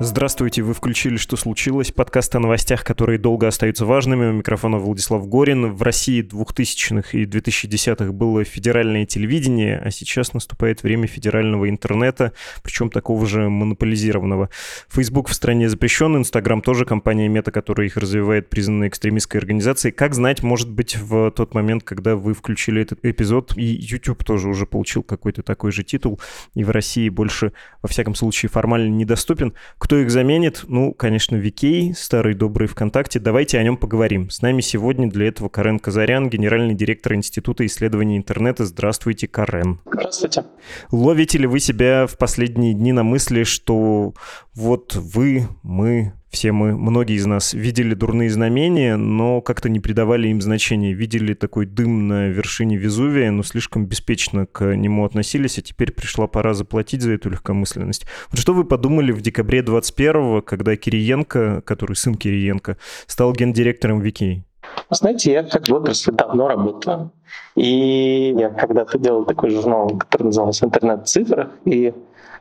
[0.00, 4.26] Здравствуйте, вы включили «Что случилось?» Подкаст о новостях, которые долго остаются важными.
[4.26, 5.72] У микрофона Владислав Горин.
[5.72, 12.90] В России 2000-х и 2010-х было федеральное телевидение, а сейчас наступает время федерального интернета, причем
[12.90, 14.50] такого же монополизированного.
[14.88, 19.90] Facebook в стране запрещен, Instagram тоже компания Мета, которая их развивает, признанная экстремистской организацией.
[19.90, 24.48] Как знать, может быть, в тот момент, когда вы включили этот эпизод, и YouTube тоже
[24.48, 26.20] уже получил какой-то такой же титул,
[26.54, 29.54] и в России больше, во всяком случае, формально недоступен.
[29.76, 30.64] Кто их заменит?
[30.68, 33.18] Ну, конечно, Викей, старый добрый ВКонтакте.
[33.18, 34.30] Давайте о нем поговорим.
[34.30, 38.66] С нами сегодня для этого Карен Казарян, генеральный директор Института исследований интернета.
[38.66, 39.80] Здравствуйте, Карен.
[39.86, 40.44] Здравствуйте.
[40.90, 44.14] Ловите ли вы себя в последние дни на мысли, что
[44.54, 50.28] вот вы, мы, все мы, многие из нас видели дурные знамения, но как-то не придавали
[50.28, 50.92] им значения.
[50.92, 56.26] Видели такой дым на вершине Везувия, но слишком беспечно к нему относились, а теперь пришла
[56.26, 58.06] пора заплатить за эту легкомысленность.
[58.30, 62.76] Вот что вы подумали в декабре 21-го, когда Кириенко, который сын Кириенко,
[63.06, 64.44] стал гендиректором Вики?
[64.90, 67.12] Знаете, я как в отрасли давно работаю.
[67.56, 71.92] И я когда-то делал такой журнал, который назывался «Интернет в цифрах», и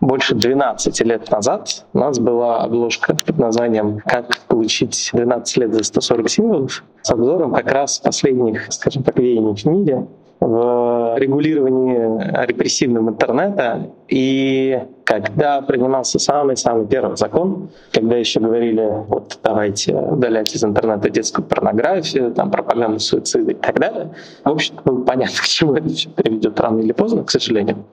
[0.01, 5.83] больше 12 лет назад у нас была обложка под названием «Как получить 12 лет за
[5.83, 10.07] 140 символов» с обзором как раз последних, скажем так, веяний в мире
[10.39, 13.89] в регулировании репрессивного интернета.
[14.07, 21.45] И когда принимался самый-самый первый закон, когда еще говорили, вот давайте удалять из интернета детскую
[21.45, 24.11] порнографию, там пропаганду суицида и так далее,
[24.43, 27.85] в общем было понятно, к чему это все приведет рано или поздно, к сожалению.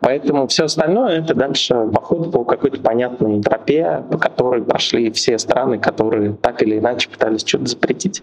[0.00, 5.78] Поэтому все остальное это дальше поход по какой-то понятной тропе, по которой прошли все страны,
[5.78, 8.22] которые так или иначе пытались что-то запретить.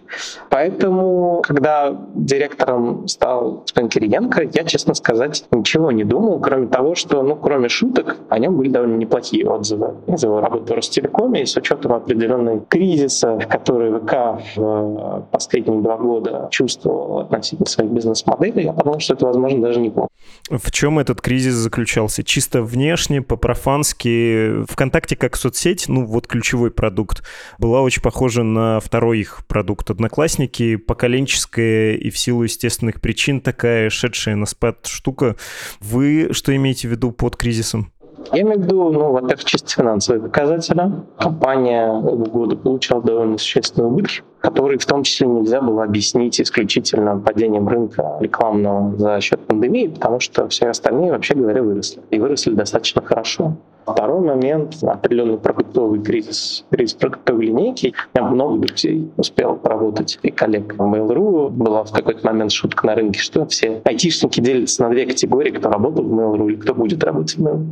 [0.50, 7.24] Поэтому, когда директором стал господин Кириенко, я, честно сказать, ничего не думал, кроме того, что,
[7.24, 11.46] ну, кроме шуток, о нем были довольно неплохие отзывы из его работы в Ростелекоме, и
[11.46, 18.74] с учетом определенной кризиса, который ВК в последние два года чувствовал относительно своих бизнес-моделей, я
[18.74, 20.10] подумал, что это, возможно, даже неплохо.
[20.50, 22.24] В чем этот кризис заключался?
[22.24, 24.64] Чисто внешне, по-профански.
[24.70, 27.24] ВКонтакте как соцсеть, ну вот ключевой продукт,
[27.58, 33.90] была очень похожа на второй их продукт «Одноклассники», поколенческая и в силу естественных причин такая
[33.90, 35.36] шедшая на спад штука.
[35.80, 37.92] Вы что имеете в виду под кризисом?
[38.32, 40.92] Я имею в виду, ну, во-первых, чисто финансовые показатели.
[41.18, 47.18] Компания оба года получала довольно существенные убытки, которые в том числе нельзя было объяснить исключительно
[47.18, 52.02] падением рынка рекламного за счет пандемии, потому что все остальные, вообще говоря, выросли.
[52.10, 53.56] И выросли достаточно хорошо.
[53.86, 57.94] Второй момент— определенный продуктовый кризис, кризис продуктовой линейки.
[58.14, 61.50] Я много друзей успел поработать и коллег в Mail.ru.
[61.50, 65.70] Была в какой-то момент шутка на рынке, что все айтишники делятся на две категории, кто
[65.70, 67.66] работал в Mail.ru и кто будет работать в Mail.ru.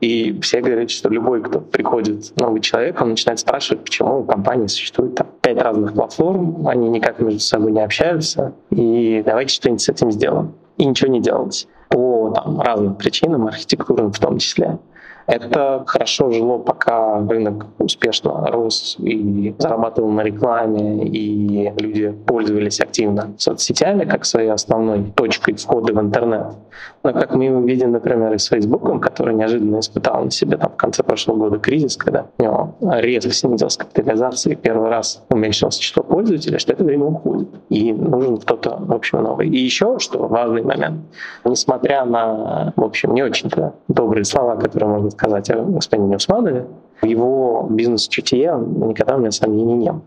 [0.00, 4.66] И все говорят, что любой, кто приходит, новый человек, он начинает спрашивать, почему у компании
[4.66, 9.88] существует там пять разных платформ, они никак между собой не общаются, и давайте что-нибудь с
[9.88, 10.54] этим сделаем.
[10.76, 14.78] И ничего не делать по там, разным причинам, архитектурным в том числе.
[15.26, 23.32] Это хорошо жило, пока рынок успешно рос и зарабатывал на рекламе, и люди пользовались активно
[23.38, 26.54] соцсетями как своей основной точкой входа в интернет.
[27.02, 30.76] Но как мы видим, например, и с Фейсбуком, который неожиданно испытал на себе там, в
[30.76, 36.02] конце прошлого года кризис, когда у него резко снизилась капитализация и первый раз уменьшилось число
[36.02, 37.48] пользователей, что это время уходит.
[37.70, 39.48] И нужен кто-то, в общем, новый.
[39.48, 41.00] И еще, что важный момент,
[41.44, 46.66] несмотря на, в общем, не очень-то добрые слова, которые можно сказать о господине Усманове,
[47.00, 50.02] в его бизнес-чутье никогда у меня сомнений не было.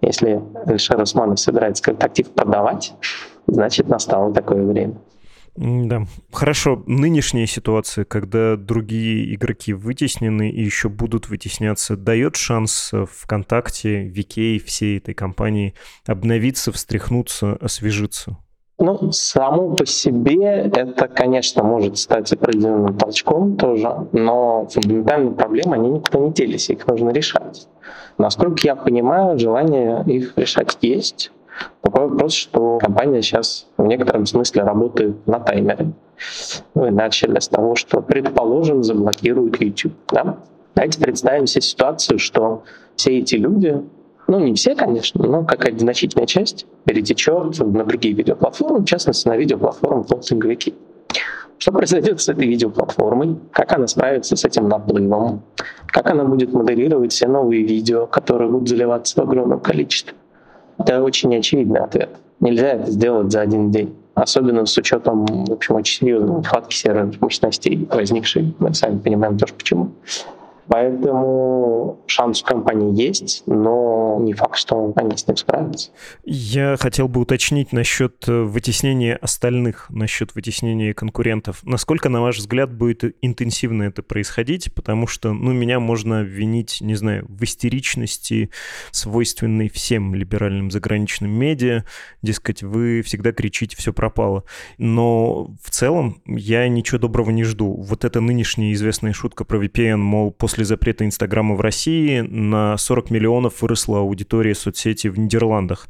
[0.00, 2.94] Если Эльшер Усманов собирается как актив продавать,
[3.46, 4.94] значит, настало такое время.
[5.56, 6.06] Да.
[6.32, 14.60] Хорошо, нынешняя ситуация, когда другие игроки вытеснены и еще будут вытесняться, дает шанс ВКонтакте, Викей,
[14.60, 15.74] всей этой компании
[16.06, 18.38] обновиться, встряхнуться, освежиться?
[18.80, 25.90] Ну, само по себе это, конечно, может стать определенным толчком тоже, но фундаментальные проблемы, они
[25.90, 27.66] никуда не делись, их нужно решать.
[28.18, 31.32] Насколько я понимаю, желание их решать есть.
[31.82, 35.90] Такой вопрос, что компания сейчас в некотором смысле работает на таймере.
[36.74, 39.94] Мы начали с того, что, предположим, заблокируют YouTube.
[40.12, 40.38] Да?
[40.76, 42.62] Давайте представим себе ситуацию, что
[42.94, 43.82] все эти люди
[44.28, 49.36] ну не все, конечно, но какая-то значительная часть перетечет на другие видеоплатформы, в частности, на
[49.36, 50.74] видеоплатформу полсинговики.
[51.56, 53.36] Что произойдет с этой видеоплатформой?
[53.50, 55.42] Как она справится с этим наплывом?
[55.86, 60.14] Как она будет модерировать все новые видео, которые будут заливаться в огромном количестве?
[60.78, 62.10] Это очень очевидный ответ.
[62.38, 63.96] Нельзя это сделать за один день.
[64.14, 68.54] Особенно с учетом, в общем, очень серьезной нехватки серверных мощностей, возникшей.
[68.58, 69.90] Мы сами понимаем тоже почему.
[70.68, 75.90] Поэтому шанс у компании есть, но не факт, что они с ним справятся.
[76.24, 81.60] Я хотел бы уточнить насчет э, вытеснения остальных, насчет вытеснения конкурентов.
[81.64, 84.72] Насколько, на ваш взгляд, будет интенсивно это происходить?
[84.74, 88.50] Потому что, ну, меня можно обвинить, не знаю, в истеричности,
[88.90, 91.84] свойственной всем либеральным заграничным медиа.
[92.22, 94.44] Дескать, вы всегда кричите «все пропало».
[94.76, 97.74] Но в целом я ничего доброго не жду.
[97.74, 102.76] Вот эта нынешняя известная шутка про VPN, мол, после после запрета Инстаграма в России на
[102.76, 105.86] 40 миллионов выросла аудитория соцсети в Нидерландах.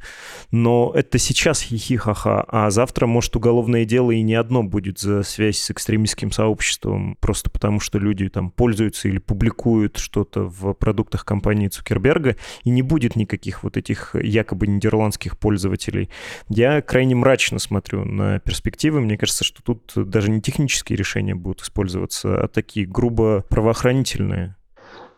[0.51, 5.57] Но это сейчас хихи-ха-ха, а завтра, может, уголовное дело и не одно будет за связь
[5.57, 11.67] с экстремистским сообществом, просто потому что люди там пользуются или публикуют что-то в продуктах компании
[11.67, 16.11] Цукерберга, и не будет никаких вот этих якобы нидерландских пользователей.
[16.47, 19.01] Я крайне мрачно смотрю на перспективы.
[19.01, 24.57] Мне кажется, что тут даже не технические решения будут использоваться, а такие грубо правоохранительные.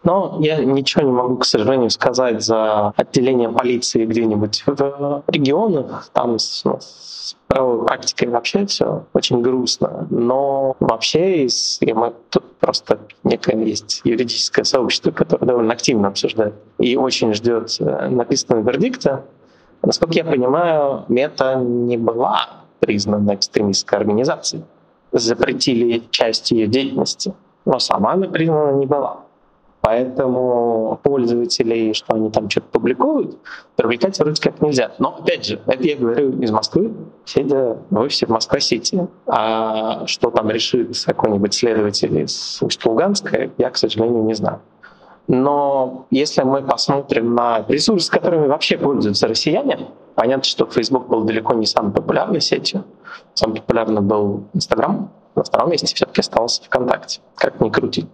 [0.04, 6.10] Но я ничего не могу, к сожалению, сказать за отделение полиции где-нибудь в регионах.
[6.14, 10.08] Там с, ну, с правовой практикой вообще все очень грустно.
[10.10, 16.96] Но вообще из, мы, тут просто некое есть юридическое сообщество, которое довольно активно обсуждает и
[16.96, 19.26] очень ждет э, написанного вердикта.
[19.84, 24.64] Насколько я понимаю, мета не была признана экстремистской организацией.
[25.12, 27.34] Запретили часть ее деятельности,
[27.66, 29.26] но сама она признана не была.
[29.82, 33.38] Поэтому пользователей, что они там что-то публикуют,
[33.76, 34.92] привлекать вроде как нельзя.
[35.00, 36.94] Но, опять же, это я говорю из Москвы,
[37.26, 39.08] сидя в офисе в Москва-Сити.
[39.26, 44.62] А что там решит какой-нибудь следователь из Усть-Луганска, я, к сожалению, не знаю.
[45.28, 51.54] Но если мы посмотрим на ресурсы, которыми вообще пользуются россияне, понятно, что Facebook был далеко
[51.54, 52.84] не самой популярной сетью.
[53.34, 55.10] Самый популярный был Instagram.
[55.36, 58.08] На втором месте все-таки остался ВКонтакте, как ни крути.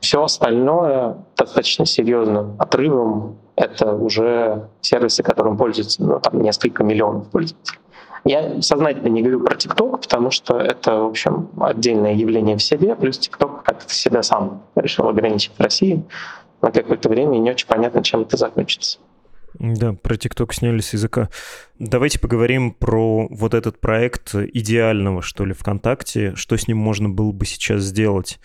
[0.00, 7.78] Все остальное достаточно серьезным отрывом это уже сервисы, которым пользуются ну, там, несколько миллионов пользователей.
[8.24, 12.94] Я сознательно не говорю про TikTok, потому что это, в общем, отдельное явление в себе,
[12.96, 16.02] плюс TikTok как-то себя сам решил ограничить в России
[16.60, 18.98] на какое-то время, и не очень понятно, чем это закончится.
[19.58, 21.30] Да, про ТикТок сняли с языка.
[21.78, 26.34] Давайте поговорим про вот этот проект идеального, что ли, ВКонтакте.
[26.34, 28.38] Что с ним можно было бы сейчас сделать?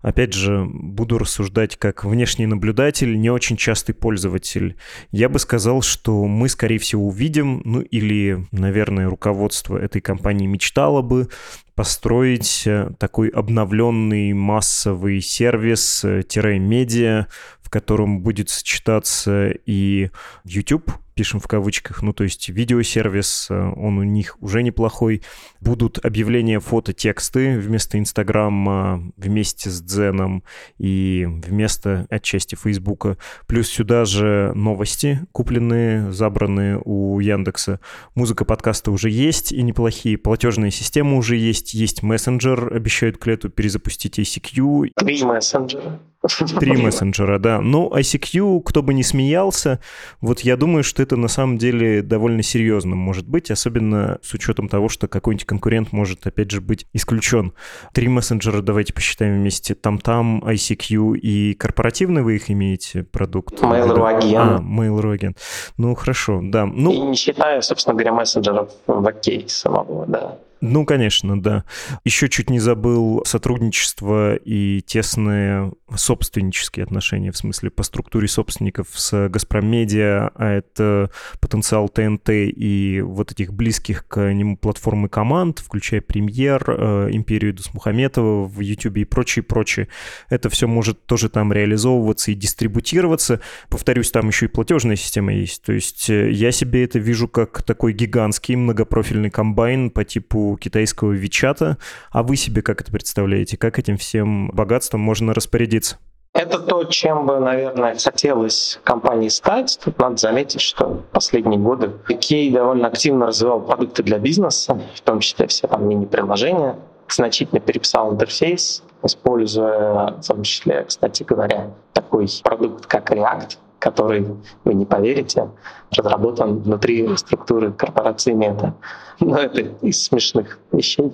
[0.00, 4.76] Опять же, буду рассуждать как внешний наблюдатель, не очень частый пользователь.
[5.10, 11.02] Я бы сказал, что мы, скорее всего, увидим, ну или, наверное, руководство этой компании мечтало
[11.02, 11.28] бы
[11.74, 17.26] построить э, такой обновленный массовый сервис-медиа,
[17.68, 20.08] в котором будет сочетаться и
[20.42, 25.20] YouTube, пишем в кавычках, ну то есть видеосервис, э, он у них уже неплохой.
[25.60, 30.44] Будут объявления фото-тексты вместо Инстаграма, вместе с Дзеном
[30.78, 33.18] и вместо отчасти Фейсбука.
[33.46, 37.80] Плюс сюда же новости, купленные, забранные у Яндекса.
[38.14, 40.16] Музыка подкаста уже есть и неплохие.
[40.16, 41.74] Платежные системы уже есть.
[41.74, 44.92] Есть мессенджер, обещают к лету перезапустить ICQ.
[44.96, 46.00] Три мессенджера.
[46.60, 47.60] Три мессенджера, да.
[47.60, 49.80] Ну, ICQ, кто бы не смеялся,
[50.20, 54.68] вот я думаю, что это на самом деле довольно серьезно может быть, особенно с учетом
[54.68, 57.52] того, что какой-нибудь конкурент может, опять же, быть исключен.
[57.94, 59.74] Три мессенджера давайте посчитаем вместе.
[59.74, 63.60] Там-там, ICQ и корпоративный вы их имеете продукт?
[63.62, 64.34] Mail.ru агент.
[64.34, 65.38] А, Mail.ru агент.
[65.76, 66.66] Ну, хорошо, да.
[66.66, 66.92] Ну...
[66.92, 70.38] И не считая, собственно говоря, мессенджеров в окей самого, да.
[70.60, 71.64] Ну, конечно, да.
[72.04, 79.28] Еще чуть не забыл сотрудничество и тесные собственнические отношения, в смысле по структуре собственников с
[79.28, 81.10] Газпром Медиа, а это
[81.40, 88.46] потенциал ТНТ и вот этих близких к нему платформы команд, включая Премьер, э, Империю Дусмухаметова
[88.46, 89.88] в YouTube и прочее, прочее.
[90.28, 93.40] Это все может тоже там реализовываться и дистрибутироваться.
[93.68, 95.62] Повторюсь, там еще и платежная система есть.
[95.62, 101.12] То есть э, я себе это вижу как такой гигантский многопрофильный комбайн по типу китайского
[101.12, 101.78] Вичата.
[102.10, 103.56] А вы себе как это представляете?
[103.56, 105.98] Как этим всем богатством можно распорядиться?
[106.34, 109.78] Это то, чем бы, наверное, хотелось компании стать.
[109.82, 111.90] Тут надо заметить, что последние годы
[112.20, 116.76] Кей довольно активно развивал продукты для бизнеса, в том числе все там мини-приложения,
[117.08, 124.26] значительно переписал интерфейс, используя в том числе, кстати говоря, такой продукт, как React, который,
[124.64, 125.50] вы не поверите,
[125.96, 128.74] разработан внутри структуры корпорации Мета.
[129.20, 131.12] Но это из смешных вещей.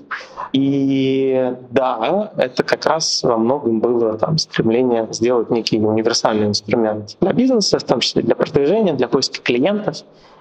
[0.52, 7.32] И да, это как раз во многом было там, стремление сделать некий универсальный инструмент для
[7.32, 9.98] бизнеса, в том числе для продвижения, для поиска клиентов.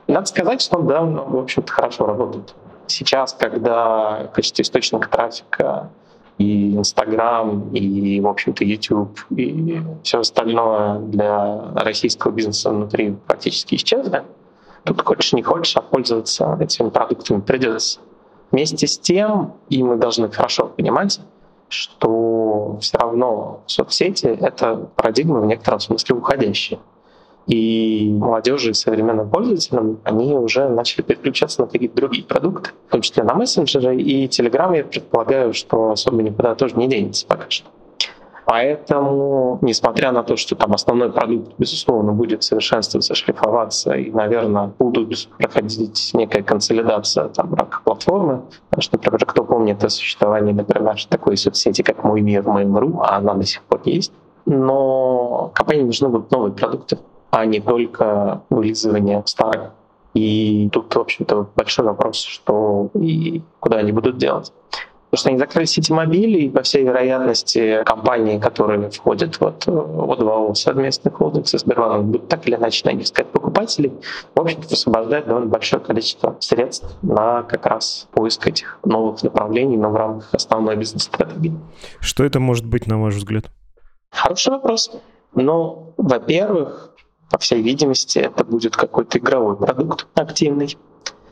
[0.07, 2.53] И надо сказать, что он, да, в общем-то, хорошо работает.
[2.87, 5.89] Сейчас, когда в качестве источника трафика
[6.37, 14.23] и Инстаграм, и, в общем-то, YouTube, и все остальное для российского бизнеса внутри практически исчезли.
[14.83, 17.99] Тут хочешь не хочешь, а пользоваться этими продуктами придется.
[18.51, 21.19] Вместе с тем, и мы должны хорошо понимать,
[21.69, 26.79] что все равно соцсети— это парадигма в некотором смысле уходящая.
[27.47, 33.01] И молодежи и современным пользователям они уже начали переключаться на какие-то другие продукты, в том
[33.01, 33.97] числе на мессенджеры.
[33.97, 37.67] И Telegram, я предполагаю, что особо никуда тоже не денется пока что.
[38.45, 45.29] Поэтому, несмотря на то, что там основной продукт, безусловно, будет совершенствоваться, шлифоваться, и, наверное, будут
[45.37, 51.83] проходить некая консолидация там, платформы, потому что, например, кто помнит о существовании, например, такой соцсети,
[51.83, 54.11] как «Мой мир», «Mail.ru», а она до сих пор есть,
[54.45, 56.97] но компании нужны будут новые продукты
[57.33, 59.71] а не только вылизывание старых.
[60.13, 64.53] И тут, в общем-то, большой вопрос, что и куда они будут делать.
[65.09, 70.11] Потому что они закрыли сети мобилей, и, по всей вероятности, компании, которые входят вот в
[70.11, 73.93] ОДВО совместный холдинг со Сбербанком, будут так или иначе найти искать покупателей,
[74.35, 79.89] в общем-то, освобождает довольно большое количество средств на как раз поиск этих новых направлений, но
[79.89, 81.57] в рамках основной бизнес-стратегии.
[81.99, 83.45] Что это может быть, на ваш взгляд?
[84.11, 84.91] Хороший вопрос.
[85.33, 86.92] Ну, во-первых,
[87.33, 90.77] по всей видимости, это будет какой-то игровой продукт активный.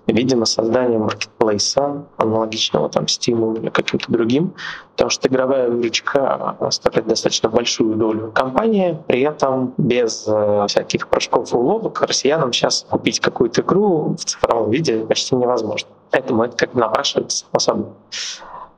[0.07, 4.55] Видимо, создание маркетплейса, аналогичного там Steam или каким-то другим,
[4.93, 11.53] потому что игровая выручка оставляет достаточно большую долю компании, при этом без э, всяких прыжков
[11.53, 15.87] и уловок россиянам сейчас купить какую-то игру в цифровом виде почти невозможно.
[16.09, 17.93] Поэтому это как бы напрашивается особо.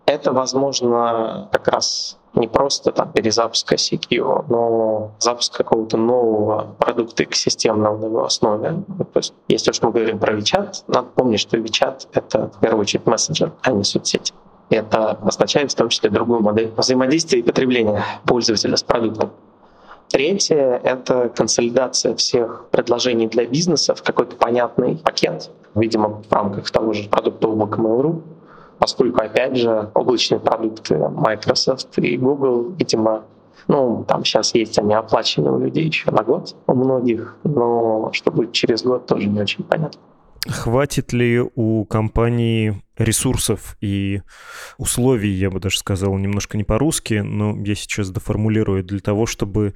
[0.06, 7.98] Это, возможно, как раз не просто там перезапуск CQ, но запуск какого-то нового продукта экосистемного
[7.98, 8.84] на его основе.
[9.13, 12.82] То есть, если уж мы говорим про WeChat, надо помнить, что WeChat— это в первую
[12.82, 14.34] очередь мессенджер, а не соцсеть.
[14.70, 19.32] Это означает в том числе другую модель взаимодействия и потребления пользователя с продуктом.
[20.10, 26.94] Третье— это консолидация всех предложений для бизнеса в какой-то понятный пакет, видимо, в рамках того
[26.94, 28.22] же продукта облака Mail.ru,
[28.80, 33.24] поскольку, опять же, облачные продукты Microsoft и Google, видимо,
[33.68, 38.32] ну, там сейчас есть они оплачены у людей еще на год, у многих, но что
[38.32, 40.00] будет через год, тоже не очень понятно.
[40.48, 44.22] Хватит ли у компании ресурсов и
[44.78, 49.74] условий, я бы даже сказал, немножко не по-русски, но я сейчас доформулирую для того, чтобы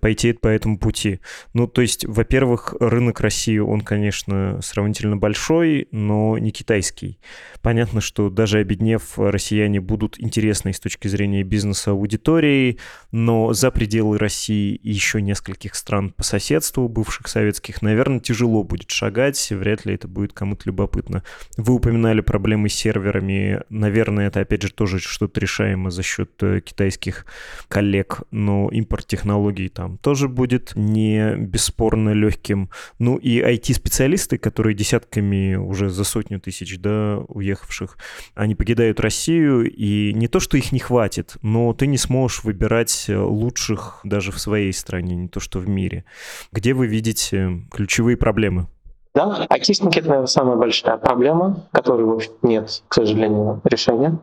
[0.00, 1.20] пойти по этому пути.
[1.54, 7.18] Ну, то есть, во-первых, рынок России, он, конечно, сравнительно большой, но не китайский.
[7.62, 12.78] Понятно, что даже обеднев, россияне будут интересны с точки зрения бизнеса аудитории,
[13.12, 18.90] но за пределы России и еще нескольких стран по соседству, бывших советских, наверное, тяжело будет
[18.90, 21.22] шагать, вряд ли это будет кому-то любопытно.
[21.56, 23.60] Вы упоминали проблемы проблемы с серверами.
[23.70, 27.26] Наверное, это, опять же, тоже что-то решаемо за счет э, китайских
[27.68, 32.68] коллег, но импорт технологий там тоже будет не бесспорно легким.
[32.98, 37.96] Ну и IT-специалисты, которые десятками уже за сотню тысяч, да, уехавших,
[38.34, 43.06] они покидают Россию, и не то, что их не хватит, но ты не сможешь выбирать
[43.08, 46.04] лучших даже в своей стране, не то, что в мире.
[46.52, 48.66] Где вы видите ключевые проблемы?
[49.14, 54.18] Да, айтишники— это, наверное, самая большая проблема, которой, в нет, к сожалению, решения.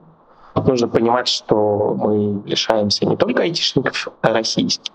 [0.55, 4.93] Нужно понимать, что мы лишаемся не только айтишников российских.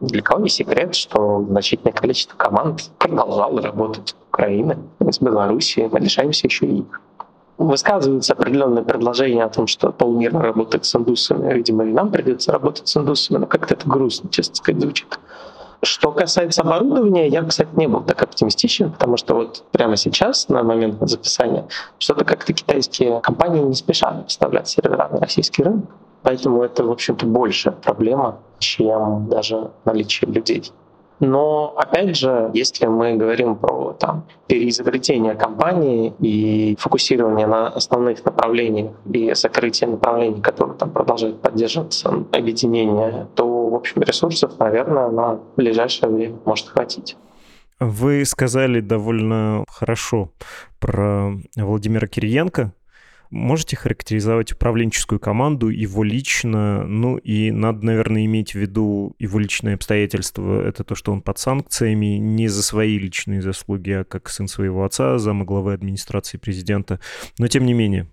[0.00, 5.88] Для кого не секрет, что значительное количество команд продолжало работать в Украине, из Беларуси.
[5.90, 7.00] Мы лишаемся еще и их.
[7.56, 11.54] Высказываются определенные предложения о том, что полмира работает с индусами.
[11.54, 15.18] Видимо, и нам придется работать с индусами, но как-то это грустно, честно сказать, звучит.
[15.84, 20.62] Что касается оборудования, я, кстати, не был так оптимистичен, потому что вот прямо сейчас, на
[20.62, 21.66] момент записания,
[21.98, 25.84] что-то как-то китайские компании не спешат поставлять сервера на российский рынок.
[26.22, 30.72] Поэтому это, в общем-то, большая проблема, чем даже наличие людей.
[31.20, 38.92] Но, опять же, если мы говорим про там, переизобретение компании и фокусирование на основных направлениях
[39.12, 46.10] и сокрытие направлений, которые там продолжают поддерживаться, объединение, то, в общем, ресурсов, наверное, на ближайшее
[46.10, 47.16] время может хватить.
[47.80, 50.30] Вы сказали довольно хорошо
[50.78, 52.72] про Владимира Кириенко,
[53.34, 59.74] Можете характеризовать управленческую команду, его лично, ну и надо, наверное, иметь в виду его личные
[59.74, 60.64] обстоятельства.
[60.64, 64.84] Это то, что он под санкциями не за свои личные заслуги, а как сын своего
[64.84, 67.00] отца, зама главы администрации президента.
[67.36, 68.08] Но тем не менее,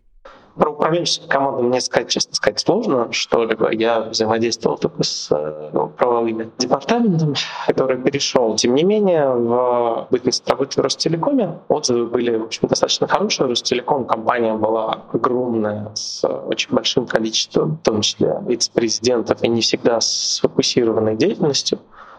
[0.81, 3.71] про управленческую команду мне сказать, честно сказать, сложно что-либо.
[3.71, 7.35] Я взаимодействовал только с э, правовыми департаментом,
[7.67, 8.55] который перешел.
[8.55, 13.47] Тем не менее, в бытность работы в Ростелекоме отзывы были, в общем, достаточно хорошие.
[13.47, 20.01] Ростелеком компания была огромная, с очень большим количеством, в том числе вице-президентов, и не всегда
[20.01, 21.77] сфокусированной деятельностью.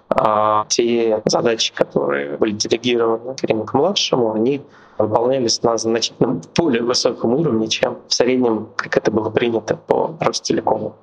[0.08, 4.62] А те задачи, которые были делегированы Кариму-младшему, они
[5.02, 10.94] выполнялись на значительно более высоком уровне, чем в среднем, как это было принято по Ростелекому.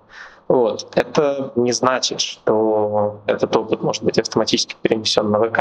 [0.47, 0.87] Вот.
[0.95, 5.59] Это не значит, что этот опыт может быть автоматически перенесен на ВК.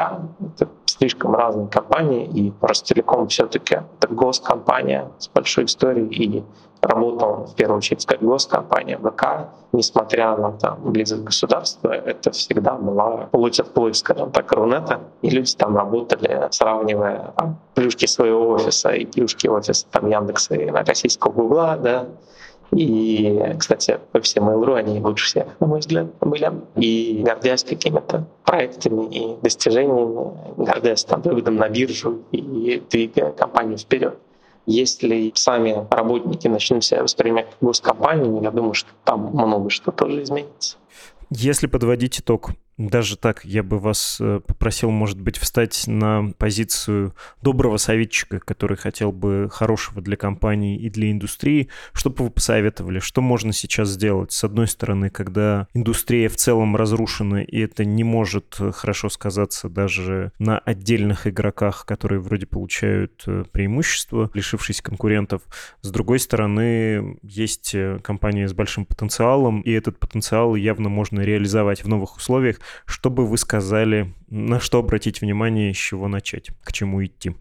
[0.57, 6.45] Это слишком разные компании, и Ростелеком все-таки это госкомпания с большой историей, и
[6.83, 13.29] работал в первую очередь как госкомпания ВК, несмотря на там, близость государства, это всегда была
[13.31, 18.91] плоть от плоть, скажем так, Рунета, и люди там работали, сравнивая там, плюшки своего офиса
[18.91, 22.07] и плюшки офиса там, Яндекса и российского Гугла, да,
[22.71, 26.53] и, кстати, по всем Mail.ru они лучше всех, на мой взгляд, были.
[26.77, 34.19] И гордясь какими-то проектами и достижениями, гордясь там выводом на биржу и двигая компанию вперед.
[34.71, 40.23] Если сами работники начнут себя воспринимать как госкомпанию, я думаю, что там много что тоже
[40.23, 40.77] изменится.
[41.31, 47.15] Если подводить итог, даже так я бы вас э, попросил, может быть, встать на позицию
[47.43, 51.69] доброго советчика, который хотел бы хорошего для компании и для индустрии.
[51.93, 53.01] Что бы вы посоветовали?
[53.01, 54.31] Что можно сейчас сделать?
[54.31, 59.69] С одной стороны, когда индустрия в целом разрушена, и это не может э, хорошо сказаться
[59.69, 65.43] даже на отдельных игроках, которые вроде получают э, преимущество, лишившись конкурентов.
[65.81, 71.89] С другой стороны, есть компания с большим потенциалом, и этот потенциал явно можно реализовать в
[71.89, 72.61] новых условиях.
[72.87, 77.35] Что бы вы сказали, на что обратить внимание, с чего начать, к чему идти?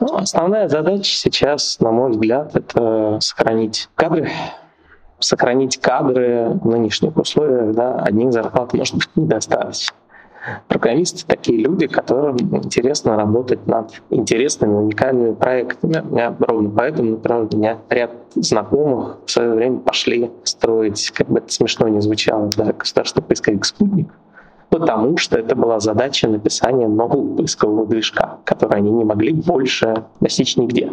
[0.00, 4.30] Ну, основная задача сейчас, на мой взгляд, это сохранить кадры,
[5.20, 9.94] сохранить кадры в нынешних условиях, да, одних зарплат может быть недостаточно.
[10.66, 16.00] Программисты— такие люди, которым интересно работать над интересными, уникальными проектами.
[16.00, 21.28] У меня ровно поэтому, например, у меня ряд знакомых в свое время пошли строить, как
[21.28, 24.08] бы это смешно не звучало, да, государственный поисковик «Спутник»,
[24.82, 30.56] потому что это была задача написания нового поискового движка, который они не могли больше достичь
[30.56, 30.92] нигде.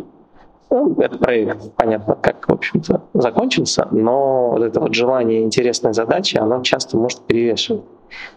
[0.70, 6.38] Ну, этот проект, понятно, как, в общем-то, закончился, но вот это вот желание интересной задачи,
[6.38, 7.82] оно часто может перевешивать.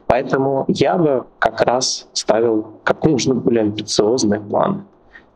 [0.07, 4.85] Поэтому я бы как раз ставил как можно более амбициозный план.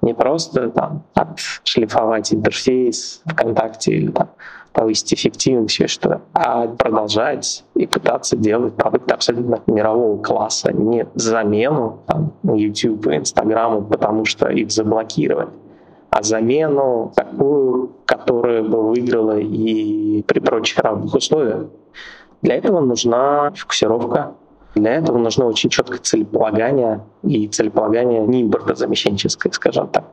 [0.00, 4.30] Не просто там отшлифовать интерфейс ВКонтакте или там
[4.76, 12.00] повысить эффективность, все что, а продолжать и пытаться делать продукты абсолютно мирового класса, не замену
[12.06, 15.48] там, YouTube и Instagram, потому что их заблокировали,
[16.10, 21.68] а замену такую, которая бы выиграла и при прочих равных условиях.
[22.42, 24.34] Для этого нужна фокусировка,
[24.74, 30.04] для этого нужно очень четкое целеполагание и целеполагание не импортозамещенческое, скажем так.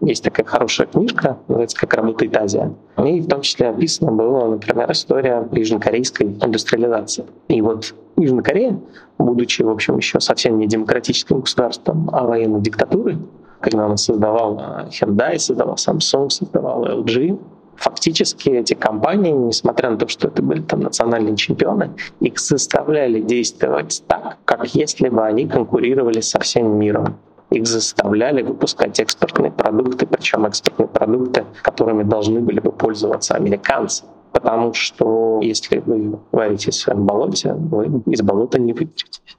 [0.00, 2.74] Есть такая хорошая книжка, называется «Как работает Азия».
[2.96, 7.24] В ней в том числе описана была, например, история южнокорейской индустриализации.
[7.48, 8.78] И вот Южная Корея,
[9.18, 13.18] будучи, в общем, еще совсем не демократическим государством, а военной диктатурой,
[13.60, 17.38] когда она создавала Hyundai, создавала Samsung, создавала LG,
[17.76, 24.02] фактически эти компании, несмотря на то, что это были там национальные чемпионы, их заставляли действовать
[24.06, 27.18] так, как если бы они конкурировали со всем миром
[27.50, 34.04] их заставляли выпускать экспортные продукты, причем экспортные продукты, которыми должны были бы пользоваться американцы.
[34.32, 39.38] Потому что если вы варитесь в болоте, вы из болота не выберетесь.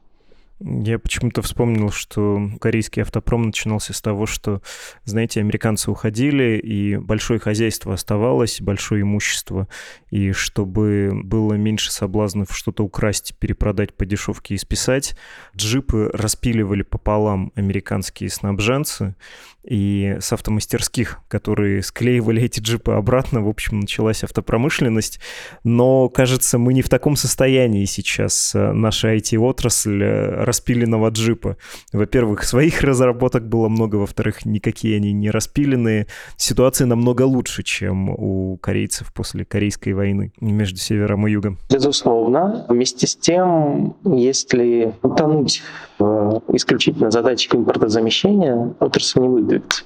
[0.59, 4.61] Я почему-то вспомнил, что корейский автопром начинался с того, что,
[5.03, 9.67] знаете, американцы уходили, и большое хозяйство оставалось, большое имущество,
[10.09, 15.15] и чтобы было меньше соблазнов что-то украсть, перепродать по дешевке и списать,
[15.55, 19.15] джипы распиливали пополам американские снабженцы,
[19.63, 25.19] и с автомастерских, которые склеивали эти джипы обратно, в общем, началась автопромышленность.
[25.65, 28.53] Но, кажется, мы не в таком состоянии сейчас.
[28.55, 30.01] Наша IT-отрасль
[30.47, 31.57] распиленного джипа.
[31.93, 36.07] Во-первых, своих разработок было много, во-вторых, никакие они не распиленные.
[36.37, 41.59] Ситуация намного лучше, чем у корейцев после Корейской войны между севером и югом.
[41.69, 42.65] Безусловно.
[42.69, 45.61] Вместе с тем, если утонуть
[45.99, 49.85] в исключительно задачах импортозамещения, отрасль не выйдет.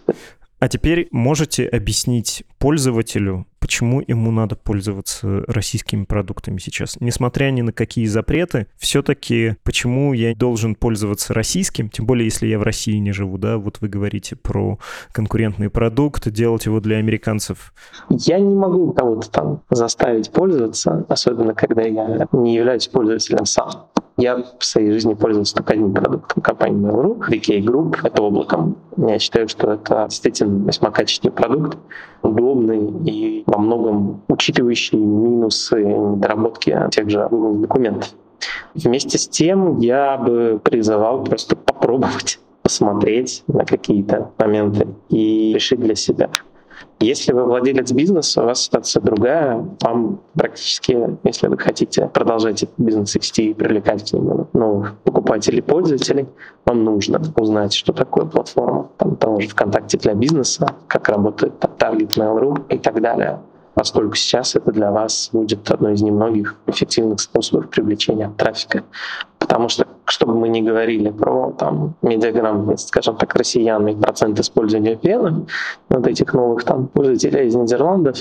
[0.61, 6.97] А теперь можете объяснить пользователю, почему ему надо пользоваться российскими продуктами сейчас.
[6.99, 12.59] Несмотря ни на какие запреты, все-таки почему я должен пользоваться российским, тем более если я
[12.59, 14.77] в России не живу, да, вот вы говорите про
[15.11, 17.73] конкурентный продукт, делать его для американцев.
[18.11, 23.87] Я не могу кого-то там заставить пользоваться, особенно когда я не являюсь пользователем сам.
[24.17, 28.75] Я в своей жизни пользовался только одним продуктом компании Mail.ru, DK Group, это облаком.
[28.97, 31.77] Я считаю, что это действительно весьма качественный продукт,
[32.21, 38.09] удобный и во многом учитывающий минусы недоработки тех же Google документов.
[38.73, 45.95] Вместе с тем я бы призывал просто попробовать посмотреть на какие-то моменты и решить для
[45.95, 46.29] себя.
[47.01, 49.67] Если вы владелец бизнеса, у вас ситуация другая.
[49.81, 54.13] Вам практически, если вы хотите продолжать этот бизнес вести и привлекать
[54.53, 56.27] новых покупателей, пользователей,
[56.63, 62.13] вам нужно узнать, что такое платформа, там, того же ВКонтакте для бизнеса, как работает Target
[62.17, 63.39] Mail.ru и так далее
[63.73, 68.83] поскольку сейчас это для вас будет одной из немногих эффективных способов привлечения трафика.
[69.51, 74.93] Потому что, чтобы мы не говорили про там, медиаграмотность, скажем так, россиян и процент использования
[74.93, 75.45] VPN,
[75.89, 78.17] вот этих новых там пользователей из Нидерландов,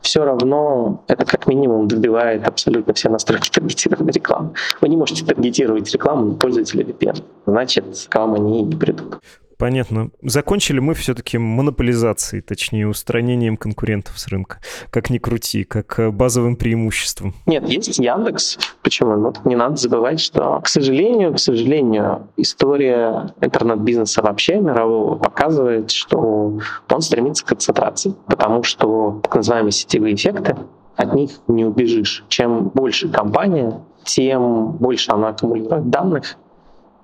[0.00, 4.54] все равно это как минимум добивает абсолютно все настройки таргетированной рекламы.
[4.80, 7.22] Вы не можете таргетировать рекламу на пользователя VPN.
[7.46, 9.20] Значит, к вам они не придут.
[9.62, 10.10] Понятно.
[10.22, 14.58] Закончили мы все-таки монополизацией, точнее, устранением конкурентов с рынка.
[14.90, 17.32] Как ни крути, как э, базовым преимуществом.
[17.46, 18.58] Нет, есть Яндекс.
[18.82, 19.14] Почему?
[19.14, 26.58] Ну, не надо забывать, что, к сожалению, к сожалению, история интернет-бизнеса вообще мирового показывает, что
[26.90, 30.56] он стремится к концентрации, потому что так называемые сетевые эффекты,
[30.96, 32.24] от них не убежишь.
[32.26, 36.36] Чем больше компания, тем больше она аккумулирует данных,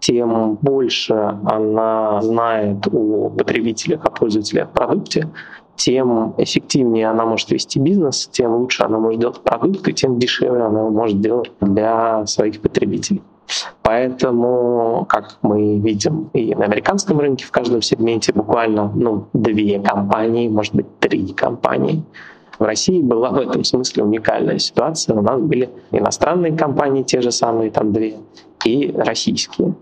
[0.00, 5.28] тем больше она знает о потребителях, о пользователях продукте,
[5.76, 10.90] тем эффективнее она может вести бизнес, тем лучше она может делать продукты, тем дешевле она
[10.90, 13.22] может делать для своих потребителей.
[13.82, 20.48] Поэтому, как мы видим и на американском рынке, в каждом сегменте буквально ну, две компании,
[20.48, 22.02] может быть, три компании.
[22.58, 25.16] В России была в этом смысле уникальная ситуация.
[25.16, 28.16] У нас были иностранные компании, те же самые, там две,
[28.64, 29.74] и российские.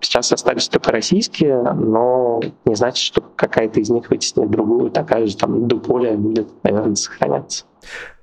[0.00, 5.36] Сейчас остались только российские, но не значит, что какая-то из них вытеснит другую, такая же
[5.36, 7.64] там дуполя будет, наверное, сохраняться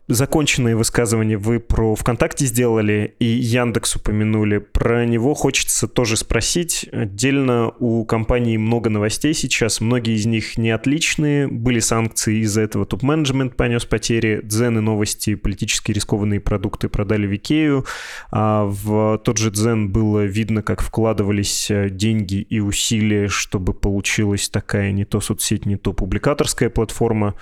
[0.10, 4.58] законченные высказывания вы про ВКонтакте сделали и Яндекс упомянули.
[4.58, 6.90] Про него хочется тоже спросить.
[6.92, 11.48] Отдельно у компании много новостей сейчас, многие из них не отличные.
[11.48, 17.86] Были санкции из-за этого топ-менеджмент понес потери, Дзен и новости, политически рискованные продукты продали в.
[18.32, 24.50] А в тот же Дзен было видно, как вкладывались э, деньги и усилия, чтобы получилась
[24.50, 27.36] такая не то соцсеть, не то публикаторская платформа.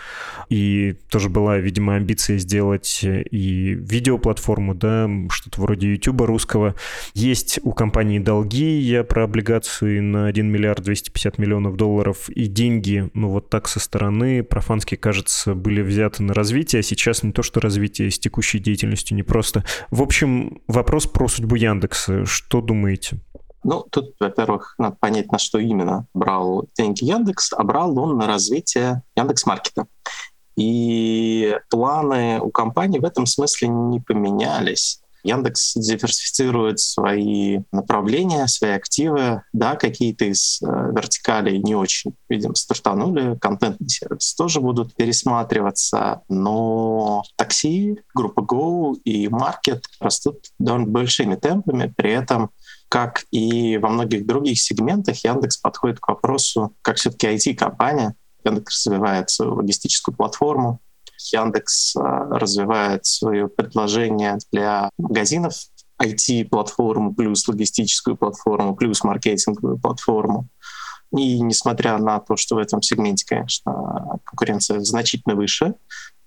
[0.50, 6.74] И тоже была, видимо, амбиция сделать сделать и видеоплатформу, да, что-то вроде YouTube русского.
[7.14, 13.12] Есть у компании долги, я про облигации на 1 миллиард 250 миллионов долларов, и деньги,
[13.14, 17.44] ну вот так со стороны, профански, кажется, были взяты на развитие, а сейчас не то,
[17.44, 19.64] что развитие с текущей деятельностью не просто.
[19.92, 22.26] В общем, вопрос про судьбу Яндекса.
[22.26, 23.20] Что думаете?
[23.64, 28.26] Ну, тут, во-первых, надо понять, на что именно брал деньги Яндекс, а брал он на
[28.26, 29.86] развитие Яндекс.Маркета.
[30.58, 35.00] И планы у компании в этом смысле не поменялись.
[35.24, 39.44] Яндекс диверсифицирует свои направления, свои активы.
[39.52, 43.38] Да, какие-то из э, вертикалей не очень, видимо, стартанули.
[43.40, 46.22] Контентные сервисы тоже будут пересматриваться.
[46.30, 51.94] Но такси, группа Go и Market растут довольно большими темпами.
[51.96, 52.52] При этом
[52.90, 58.16] как и во многих других сегментах, Яндекс подходит к вопросу, как все-таки IT-компания,
[58.48, 60.82] Яндекс развивает свою логистическую платформу,
[61.32, 65.56] Яндекс а, развивает свое предложение для магазинов,
[66.02, 70.48] IT-платформу плюс логистическую платформу плюс маркетинговую платформу.
[71.16, 75.74] И несмотря на то, что в этом сегменте, конечно, конкуренция значительно выше,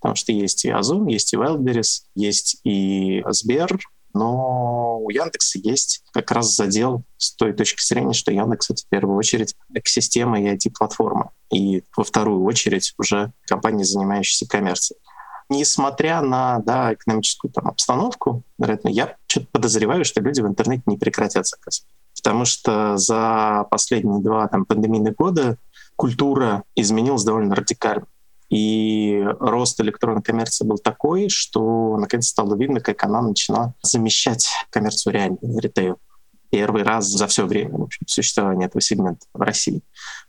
[0.00, 3.78] потому что есть и Озон, есть и Wildberries, есть и Сбер,
[4.12, 8.86] но у Яндекса есть как раз задел с той точки зрения, что Яндекс— это в
[8.86, 11.30] первую очередь экосистема и IT-платформа.
[11.52, 15.00] И во вторую очередь уже компания, занимающаяся коммерцией.
[15.48, 18.44] Несмотря на да, экономическую там, обстановку,
[18.84, 21.88] я что-то подозреваю, что люди в интернете не прекратят заказывать.
[22.16, 25.58] Потому что за последние два там, пандемийных года
[25.96, 28.06] культура изменилась довольно радикально.
[28.50, 35.12] И рост электронной коммерции был такой, что наконец стало видно, как она начала замещать коммерцию
[35.14, 35.98] реальную, ритейл.
[36.50, 39.82] первый раз за все время в общем, существования этого сегмента в России.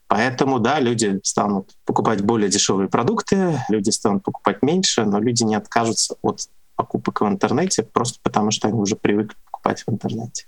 [0.08, 5.56] Поэтому, да, люди станут покупать более дешевые продукты, люди станут покупать меньше, но люди не
[5.56, 10.46] откажутся от покупок в интернете просто потому, что они уже привыкли покупать в интернете.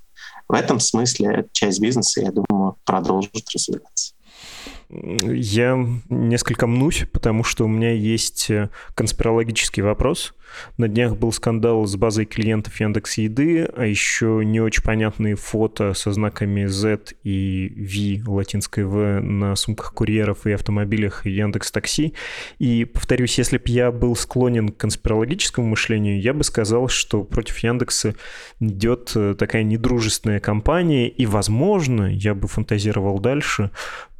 [0.47, 4.13] В этом смысле часть бизнеса, я думаю, продолжит развиваться.
[4.93, 10.33] Я несколько мнусь, потому что у меня есть э, конспирологический вопрос.
[10.77, 15.93] На днях был скандал с базой клиентов Яндекс Еды, а еще не очень понятные фото
[15.93, 22.13] со знаками Z и V, латинской В, на сумках курьеров и автомобилях Яндекс Такси.
[22.59, 27.59] И, повторюсь, если бы я был склонен к конспирологическому мышлению, я бы сказал, что против
[27.59, 28.15] Яндекса
[28.59, 33.71] идет э, такая недружественная кампания, и, возможно, я бы фантазировал дальше,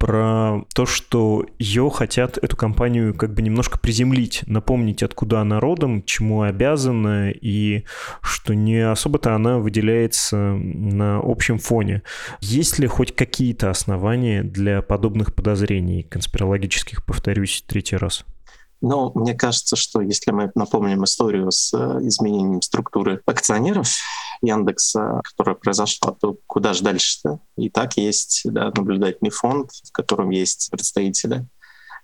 [0.03, 6.01] про то, что ее хотят, эту компанию, как бы немножко приземлить, напомнить, откуда она родом,
[6.23, 7.83] чему обязана, и
[8.21, 12.01] что не особо-то она выделяется на общем фоне.
[12.39, 18.23] Есть ли хоть какие-то основания для подобных подозрений конспирологических, повторюсь, третий раз?
[18.79, 23.87] Но мне кажется, что если мы напомним историю с э, изменением структуры акционеров
[24.41, 27.39] Яндекса, которая произошла, то куда же дальше-то?
[27.57, 31.45] И так есть да, наблюдательный фонд, в котором есть представители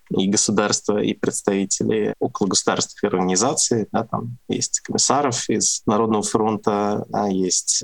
[0.10, 3.88] и государства, и представители около государственных организаций.
[3.92, 7.84] Да, там есть комиссаров из Народного фронта, да, есть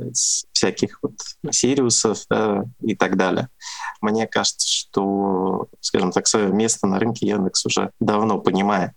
[0.51, 1.13] всяких вот
[1.51, 3.49] Сириусов да, и так далее.
[4.01, 8.91] Мне кажется, что, скажем так, свое место на рынке Яндекс уже давно понимает.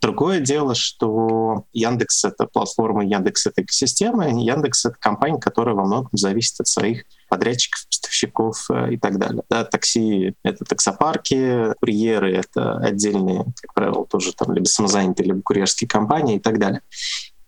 [0.00, 6.10] Другое дело, что Яндекс— это платформа, Яндекс— это экосистема, Яндекс— это компания, которая во многом
[6.12, 9.42] зависит от своих подрядчиков, поставщиков э, и так далее.
[9.48, 15.88] Да, такси— это таксопарки, курьеры— это отдельные, как правило, тоже там либо самозанятые, либо курьерские
[15.88, 16.82] компании и так далее.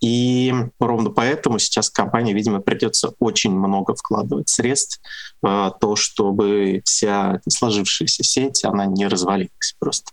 [0.00, 5.00] И ровно поэтому сейчас компании, видимо, придется очень много вкладывать средств
[5.42, 10.10] в то, чтобы вся сложившаяся сеть, она не развалилась просто.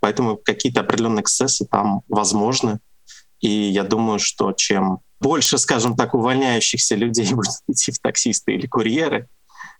[0.00, 2.80] Поэтому какие-то определенные эксцессы там возможны.
[3.40, 8.66] И я думаю, что чем больше, скажем так, увольняющихся людей будет идти в таксисты или
[8.66, 9.28] курьеры,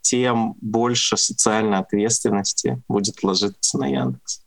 [0.03, 4.44] тем больше социальной ответственности будет ложиться на Яндекс.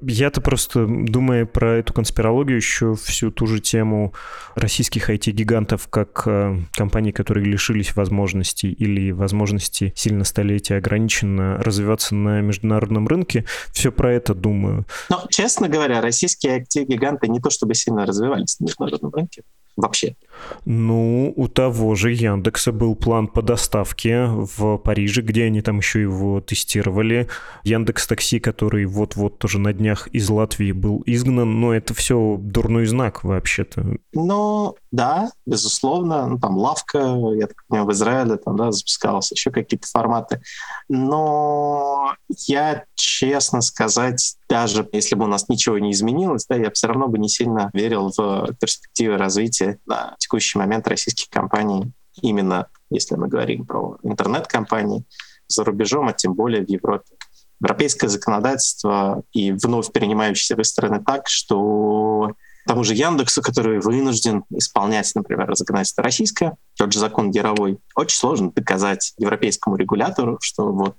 [0.00, 4.12] Я-то просто, думая про эту конспирологию, еще всю ту же тему
[4.54, 12.42] российских IT-гигантов как э, компаний, которые лишились возможностей или возможности сильно столетия ограниченно развиваться на
[12.42, 14.84] международном рынке, все про это думаю.
[15.08, 19.42] Но, честно говоря, российские IT-гиганты не то чтобы сильно развивались на международном рынке
[19.76, 20.16] вообще?
[20.64, 26.02] Ну, у того же Яндекса был план по доставке в Париже, где они там еще
[26.02, 27.28] его тестировали.
[27.64, 32.86] Яндекс Такси, который вот-вот тоже на днях из Латвии был изгнан, но это все дурной
[32.86, 33.96] знак вообще-то.
[34.12, 36.26] Ну, да, безусловно.
[36.26, 36.98] Ну, там лавка,
[37.34, 40.42] я так понимаю, в Израиле там, да, запускалась, еще какие-то форматы.
[40.88, 42.14] Но
[42.46, 47.08] я, честно сказать, даже если бы у нас ничего не изменилось, да, я все равно
[47.08, 53.28] бы не сильно верил в перспективы развития на текущий момент российских компаний, именно если мы
[53.28, 55.04] говорим про интернет-компании
[55.48, 57.14] за рубежом, а тем более в Европе.
[57.60, 62.34] Европейское законодательство и вновь перенимающиеся выстроены так, что
[62.66, 68.50] тому же Яндексу, который вынужден исполнять, например, законодательство российское, тот же закон Яровой, очень сложно
[68.50, 70.96] доказать европейскому регулятору, что вот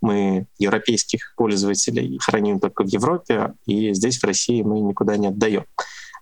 [0.00, 5.64] мы европейских пользователей храним только в Европе, и здесь, в России, мы никуда не отдаем.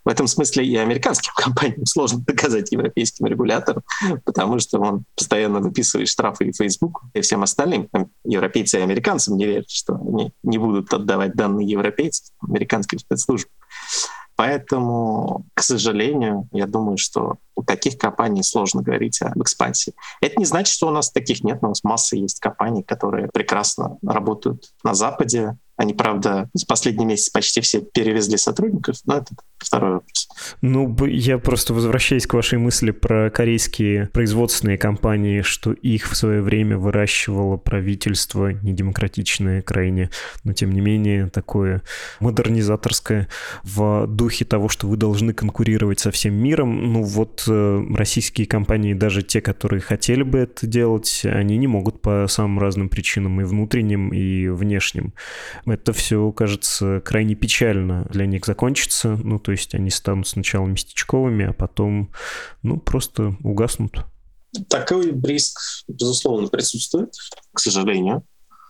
[0.05, 3.83] В этом смысле и американским компаниям сложно доказать европейским регуляторам,
[4.25, 7.89] потому что он постоянно выписывает штрафы и Facebook, и всем остальным.
[8.25, 13.53] Европейцы и американцам не верят, что они не будут отдавать данные европейцам, американским спецслужбам.
[14.35, 19.93] Поэтому, к сожалению, я думаю, что у таких компаний сложно говорить об экспансии.
[20.21, 23.99] Это не значит, что у нас таких нет, у нас масса есть компаний, которые прекрасно
[24.03, 29.95] работают на Западе, они, правда, за последний месяц почти все перевезли сотрудников, но это второй
[29.95, 30.29] вопрос.
[30.61, 36.41] Ну, я просто возвращаюсь к вашей мысли про корейские производственные компании, что их в свое
[36.41, 40.11] время выращивало правительство недемократичное крайне,
[40.45, 41.83] но тем не менее такое
[42.21, 43.29] модернизаторское
[43.65, 46.93] в духе того, что вы должны конкурировать со всем миром.
[46.93, 52.01] Ну вот э, российские компании, даже те, которые хотели бы это делать, они не могут
[52.01, 55.13] по самым разным причинам и внутренним, и внешним
[55.73, 59.17] это все, кажется, крайне печально для них закончится.
[59.23, 62.13] Ну, то есть они станут сначала местечковыми, а потом,
[62.63, 64.05] ну, просто угаснут.
[64.69, 65.59] Такой риск,
[65.89, 67.15] безусловно, присутствует,
[67.53, 68.25] к сожалению.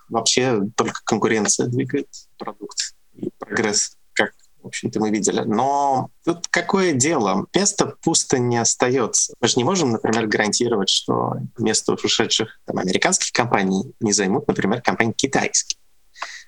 [0.09, 4.33] Вообще только конкуренция двигает продукт и прогресс как
[4.65, 5.41] общем-то, мы видели.
[5.41, 7.47] Но тут какое дело?
[7.55, 9.35] Место пусто не остается.
[9.41, 14.83] Мы же не можем, например, гарантировать, что место ушедших там, американских компаний не займут, например,
[14.83, 15.79] компании китайские.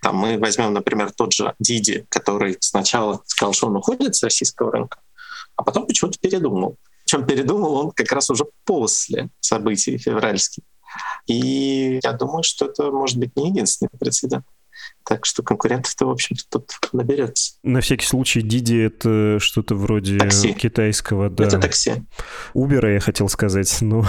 [0.04, 4.70] Там мы возьмем, например, тот же Диди, который сначала сказал, что он уходит с российского
[4.70, 4.98] рынка,
[5.56, 6.76] а потом почему-то передумал.
[7.06, 10.62] Причем передумал он как раз уже после событий февральских.
[11.26, 14.44] И я думаю, что это может быть не единственный прецедент.
[15.06, 17.54] Так что конкурентов-то, в общем-то, тут наберется.
[17.62, 20.52] На всякий случай, Диди— это что-то вроде такси.
[20.52, 21.46] китайского, да.
[21.46, 22.02] Это такси.
[22.52, 24.04] Убера, я хотел сказать, но...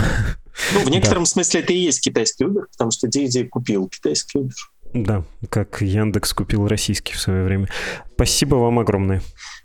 [0.74, 1.30] Ну, в некотором да.
[1.30, 4.52] смысле это и есть китайский Uber, потому что Диди купил китайский Uber.
[4.96, 7.68] Да, как Яндекс купил российский в свое время.
[8.14, 9.22] Спасибо вам огромное.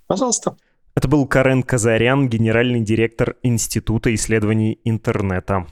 [0.09, 0.57] Пожалуйста.
[0.97, 5.67] Это был Карен Казарян, генеральный директор Института исследований интернета.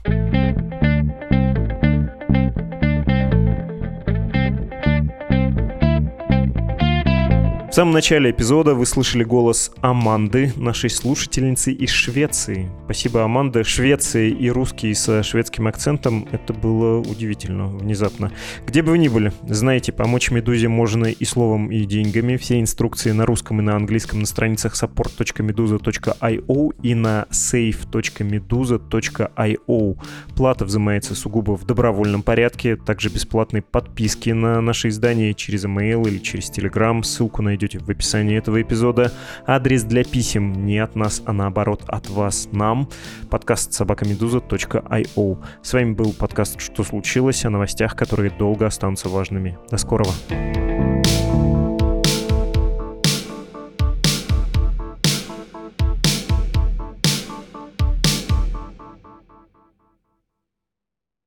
[7.69, 12.67] В самом начале эпизода вы слышали голос Аманды, нашей слушательницы из Швеции.
[12.85, 13.63] Спасибо, Аманда.
[13.63, 18.31] Швеция и русский со шведским акцентом— это было удивительно, внезапно.
[18.65, 22.37] Где бы вы ни были, знаете, помочь «Медузе» можно и словом, и деньгами.
[22.37, 29.97] Все инструкции на русском и на английском на страницах support.meduza.io и на save.meduza.io.
[30.35, 36.17] Плата взимается сугубо в добровольном порядке, также бесплатные подписки на наши издания через email или
[36.17, 37.03] через Telegram.
[37.03, 39.11] Ссылку найдете найдете в описании этого эпизода.
[39.45, 42.87] Адрес для писем не от нас, а наоборот от вас, нам.
[43.29, 45.37] Подкаст собакамедуза.io.
[45.61, 49.57] С вами был подкаст «Что случилось?» о новостях, которые долго останутся важными.
[49.69, 50.11] До скорого.